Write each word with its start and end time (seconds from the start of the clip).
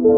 Buenas 0.00 0.16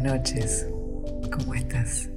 noches, 0.00 0.66
¿cómo 1.30 1.54
estás? 1.54 2.10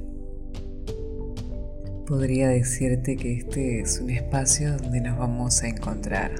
Podría 2.07 2.47
decirte 2.49 3.15
que 3.15 3.33
este 3.33 3.81
es 3.81 3.99
un 3.99 4.09
espacio 4.09 4.75
donde 4.77 5.01
nos 5.01 5.19
vamos 5.19 5.61
a 5.61 5.67
encontrar. 5.67 6.31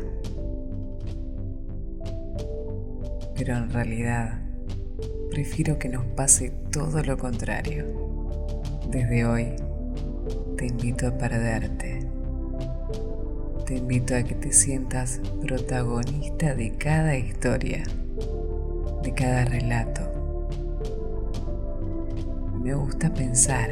Pero 3.36 3.58
en 3.58 3.70
realidad, 3.70 4.43
prefiero 5.34 5.80
que 5.80 5.90
nos 5.90 6.06
pase 6.06 6.52
todo 6.72 7.04
lo 7.04 7.18
contrario. 7.18 7.86
Desde 8.90 9.26
hoy, 9.26 9.56
te 10.58 10.68
invito 10.68 11.08
a 11.08 11.18
perderte. 11.18 12.00
Te 13.66 13.78
invito 13.78 14.16
a 14.16 14.24
que 14.24 14.36
te 14.36 14.52
sientas 14.54 15.20
protagonista 15.42 16.54
de 16.54 16.72
cada 16.78 17.18
historia, 17.18 17.84
de 19.02 19.14
cada 19.14 19.46
relato 19.46 20.14
me 22.64 22.74
gusta 22.76 23.14
pensar 23.14 23.70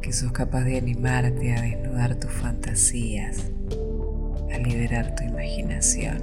que 0.00 0.12
sos 0.12 0.30
capaz 0.30 0.62
de 0.62 0.78
animarte 0.78 1.54
a 1.54 1.60
desnudar 1.60 2.14
tus 2.14 2.30
fantasías, 2.30 3.50
a 4.54 4.58
liberar 4.58 5.16
tu 5.16 5.24
imaginación. 5.24 6.18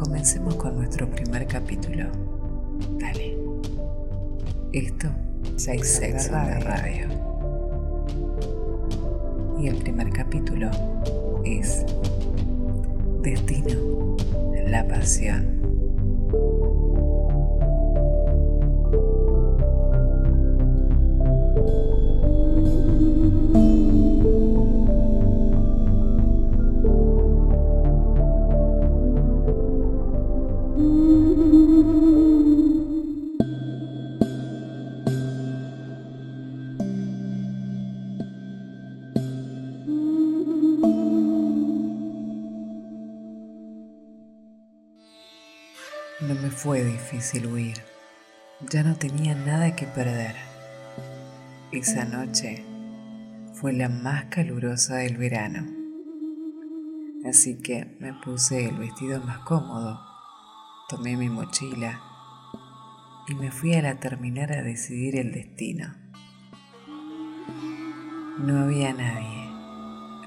Comencemos 0.00 0.54
con 0.54 0.76
nuestro 0.76 1.10
primer 1.10 1.46
capítulo. 1.46 2.06
Dale. 2.98 3.36
Esto 4.72 5.08
es 5.58 5.86
Sexo 5.86 6.34
en 6.36 6.48
la 6.48 6.58
Radio. 6.60 7.06
Y 9.58 9.68
el 9.68 9.76
primer 9.76 10.08
capítulo 10.08 10.70
es 11.44 11.84
Destino, 13.20 14.16
la 14.68 14.88
pasión. 14.88 15.59
No 31.50 31.56
me 46.36 46.50
fue 46.50 46.84
difícil 46.84 47.46
huir. 47.48 47.78
Ya 48.70 48.84
no 48.84 48.94
tenía 48.94 49.34
nada 49.34 49.74
que 49.74 49.86
perder. 49.86 50.36
Esa 51.72 52.04
noche 52.04 52.64
fue 53.54 53.72
la 53.72 53.88
más 53.88 54.26
calurosa 54.26 54.98
del 54.98 55.16
verano. 55.16 55.66
Así 57.28 57.56
que 57.56 57.96
me 57.98 58.14
puse 58.14 58.68
el 58.68 58.76
vestido 58.76 59.20
más 59.20 59.40
cómodo, 59.40 60.09
tomé 60.90 61.16
mi 61.16 61.28
mochila 61.28 62.00
y 63.28 63.34
me 63.36 63.52
fui 63.52 63.74
a 63.74 63.82
la 63.82 64.00
terminal 64.00 64.50
a 64.50 64.62
decidir 64.62 65.14
el 65.14 65.30
destino. 65.30 65.94
No 68.38 68.64
había 68.64 68.92
nadie, 68.92 69.48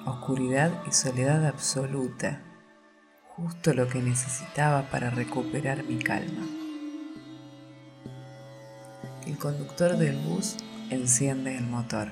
oscuridad 0.06 0.72
y 0.88 0.94
soledad 0.94 1.46
absoluta 1.46 2.42
justo 3.36 3.74
lo 3.74 3.90
que 3.90 4.02
necesitaba 4.02 4.84
para 4.84 5.10
recuperar 5.10 5.84
mi 5.84 5.98
calma. 5.98 6.46
El 9.28 9.38
conductor 9.38 9.98
del 9.98 10.16
bus 10.16 10.56
enciende 10.90 11.58
el 11.58 11.68
motor. 11.68 12.10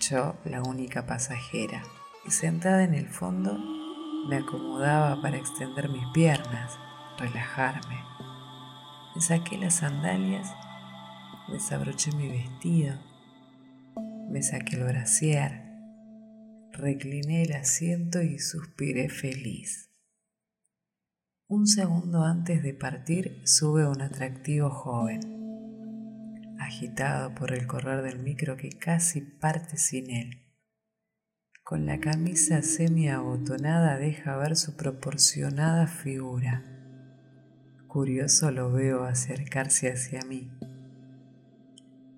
Yo, 0.00 0.34
la 0.44 0.60
única 0.62 1.06
pasajera, 1.06 1.84
y 2.26 2.32
sentada 2.32 2.82
en 2.82 2.94
el 2.94 3.08
fondo, 3.08 3.56
me 4.28 4.38
acomodaba 4.38 5.22
para 5.22 5.36
extender 5.36 5.88
mis 5.88 6.06
piernas, 6.12 6.78
relajarme. 7.18 7.96
Me 9.14 9.20
saqué 9.20 9.58
las 9.58 9.74
sandalias, 9.74 10.54
desabroché 11.48 12.12
mi 12.12 12.28
vestido, 12.28 12.96
me 14.30 14.42
saqué 14.42 14.76
el 14.76 14.84
brasier, 14.84 15.64
recliné 16.72 17.42
el 17.42 17.52
asiento 17.54 18.22
y 18.22 18.38
suspiré 18.38 19.08
feliz. 19.08 19.90
Un 21.48 21.66
segundo 21.66 22.22
antes 22.22 22.62
de 22.62 22.74
partir 22.74 23.40
sube 23.44 23.86
un 23.86 24.02
atractivo 24.02 24.70
joven, 24.70 25.20
agitado 26.60 27.34
por 27.34 27.52
el 27.52 27.66
correr 27.66 28.02
del 28.02 28.18
micro 28.18 28.56
que 28.56 28.68
casi 28.68 29.22
parte 29.22 29.78
sin 29.78 30.10
él. 30.10 30.44
Con 31.64 31.86
la 31.86 32.00
camisa 32.00 32.62
semi-abotonada 32.62 33.98
deja 33.98 34.36
ver 34.36 34.56
su 34.56 34.76
proporcionada 34.76 35.86
figura. 35.86 36.77
Curioso 37.88 38.50
lo 38.50 38.70
veo 38.70 39.04
acercarse 39.04 39.90
hacia 39.90 40.20
mí. 40.20 40.50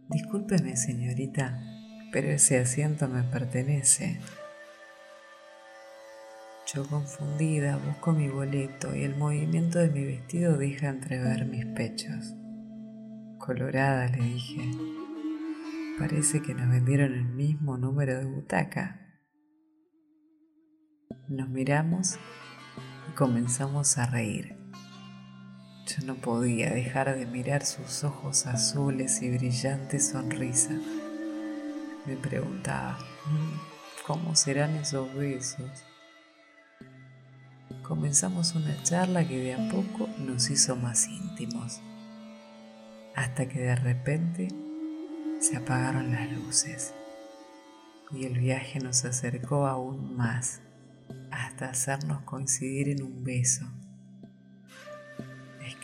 Discúlpeme, 0.09 0.77
señorita, 0.77 1.63
pero 2.11 2.29
ese 2.29 2.59
asiento 2.59 3.07
me 3.07 3.23
pertenece. 3.23 4.19
Yo 6.75 6.85
confundida 6.89 7.77
busco 7.77 8.11
mi 8.11 8.29
boleto 8.29 8.97
y 8.97 9.05
el 9.05 9.15
movimiento 9.17 9.79
de 9.79 9.91
mi 9.91 10.05
vestido 10.05 10.59
deja 10.59 10.89
entrever 10.89 11.47
mis 11.47 11.67
pechos. 11.67 12.35
Colorada 13.39 14.09
le 14.09 14.25
dije, 14.25 14.73
parece 16.01 16.43
que 16.43 16.53
nos 16.53 16.69
vendieron 16.69 17.15
el 17.15 17.27
mismo 17.27 17.79
número 17.79 18.19
de 18.19 18.25
butaca. 18.25 19.01
Nos 21.29 21.49
miramos 21.49 22.19
y 23.09 23.15
comenzamos 23.15 23.97
a 23.99 24.07
reír. 24.07 24.60
Yo 25.87 26.07
no 26.07 26.15
podía 26.17 26.71
dejar 26.71 27.17
de 27.17 27.27
mirar 27.27 27.65
sus 27.65 28.05
ojos 28.05 28.47
azules 28.47 29.23
y 29.23 29.31
brillantes 29.31 30.09
sonrisa. 30.09 30.79
Me 32.07 32.17
preguntaba, 32.17 32.99
mm, 33.27 34.07
¿cómo 34.07 34.35
serán 34.37 34.77
esos 34.77 35.13
besos? 35.15 35.85
comenzamos 37.91 38.55
una 38.55 38.81
charla 38.85 39.27
que 39.27 39.37
de 39.37 39.55
a 39.55 39.69
poco 39.69 40.09
nos 40.17 40.49
hizo 40.49 40.77
más 40.77 41.09
íntimos, 41.09 41.81
hasta 43.17 43.49
que 43.49 43.59
de 43.59 43.75
repente 43.75 44.47
se 45.41 45.57
apagaron 45.57 46.13
las 46.13 46.31
luces 46.31 46.95
y 48.13 48.27
el 48.27 48.39
viaje 48.39 48.79
nos 48.79 49.05
acercó 49.05 49.67
aún 49.67 50.17
más 50.17 50.61
hasta 51.33 51.71
hacernos 51.71 52.23
coincidir 52.23 52.91
en 52.91 53.03
un 53.03 53.25
beso. 53.25 53.67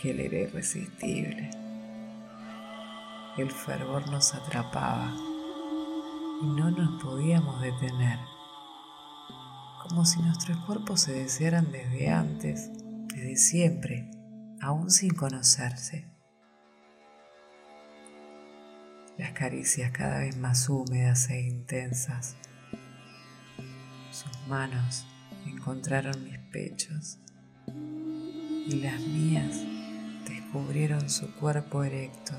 Que 0.00 0.10
él 0.10 0.20
era 0.20 0.38
irresistible. 0.38 1.50
El 3.36 3.50
fervor 3.50 4.10
nos 4.10 4.34
atrapaba 4.34 5.14
y 6.42 6.46
no 6.46 6.70
nos 6.70 7.02
podíamos 7.02 7.60
detener 7.60 8.18
como 9.88 10.04
si 10.04 10.20
nuestros 10.20 10.56
cuerpos 10.58 11.02
se 11.02 11.12
desearan 11.12 11.70
desde 11.70 12.08
antes, 12.08 12.70
desde 13.08 13.36
siempre, 13.36 14.10
aún 14.60 14.90
sin 14.90 15.14
conocerse. 15.14 16.06
Las 19.16 19.32
caricias 19.32 19.92
cada 19.92 20.19
vez 20.19 20.37
más 20.37 20.69
húmedas 20.69 21.31
e 21.31 21.40
intensas. 21.40 22.37
Sus 24.10 24.49
manos 24.49 25.06
encontraron 25.46 26.25
mis 26.25 26.38
pechos 26.38 27.19
y 27.66 28.81
las 28.82 29.00
mías 29.00 29.56
descubrieron 30.56 31.11
su 31.11 31.35
cuerpo 31.35 31.85
erecto. 31.85 32.32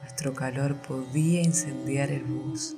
Nuestro 0.00 0.34
calor 0.34 0.80
podía 0.82 1.42
incendiar 1.42 2.10
el 2.10 2.24
bus 2.24 2.76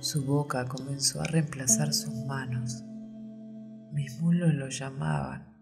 su 0.00 0.24
boca 0.24 0.66
comenzó 0.66 1.22
a 1.22 1.24
reemplazar 1.24 1.92
sus 1.92 2.14
manos. 2.26 2.84
Mis 3.92 4.20
muslos 4.20 4.54
lo 4.54 4.68
llamaban. 4.68 5.56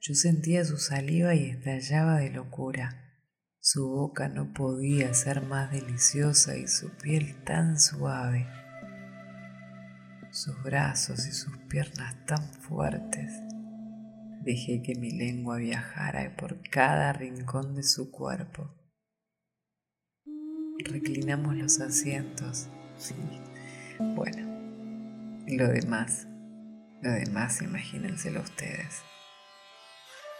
Yo 0.00 0.14
sentía 0.14 0.64
su 0.64 0.78
saliva 0.78 1.34
y 1.34 1.50
estallaba 1.50 2.16
de 2.16 2.30
locura. 2.30 2.96
Su 3.60 3.88
boca 3.88 4.28
no 4.28 4.52
podía 4.52 5.12
ser 5.14 5.42
más 5.42 5.70
deliciosa 5.70 6.56
y 6.56 6.66
su 6.66 6.90
piel 6.90 7.36
tan 7.44 7.78
suave. 7.78 8.48
Sus 10.32 10.60
brazos 10.62 11.26
y 11.28 11.32
sus 11.32 11.56
piernas 11.68 12.16
tan 12.26 12.42
fuertes. 12.54 13.53
Dejé 14.44 14.82
que 14.82 14.94
mi 14.94 15.10
lengua 15.10 15.56
viajara 15.56 16.36
por 16.36 16.60
cada 16.68 17.14
rincón 17.14 17.74
de 17.74 17.82
su 17.82 18.10
cuerpo. 18.10 18.68
Reclinamos 20.84 21.56
los 21.56 21.80
asientos. 21.80 22.68
Bueno, 23.98 24.46
lo 25.46 25.68
demás, 25.68 26.26
lo 27.00 27.10
demás 27.12 27.62
imagínenselo 27.62 28.42
ustedes. 28.42 29.00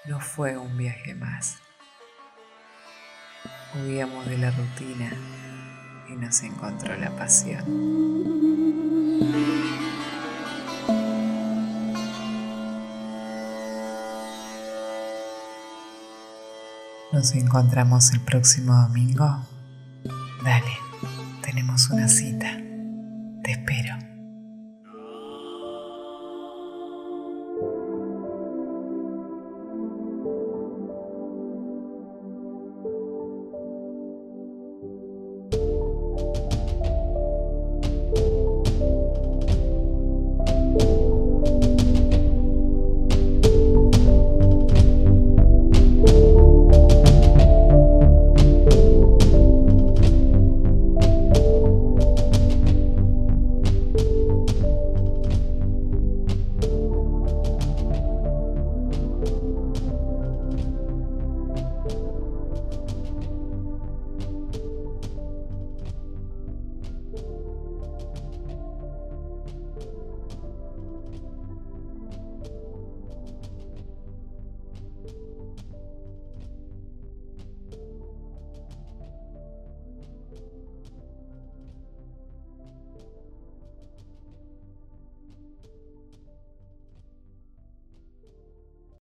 No 0.06 0.20
fue 0.20 0.58
un 0.58 0.76
viaje 0.76 1.14
más. 1.14 1.56
Huíamos 3.74 4.28
de 4.28 4.36
la 4.36 4.50
rutina 4.50 5.16
y 6.10 6.16
nos 6.16 6.42
encontró 6.42 6.94
la 6.98 7.16
pasión. 7.16 7.64
Nos 17.14 17.32
encontramos 17.36 18.10
el 18.12 18.18
próximo 18.18 18.74
domingo. 18.74 19.46
Dale, 20.42 20.72
tenemos 21.42 21.88
una 21.90 22.08
cita. 22.08 22.58
Te 23.44 23.52
espero. 23.52 24.13